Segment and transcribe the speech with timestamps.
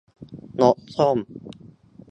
[0.61, 1.17] นกส้ม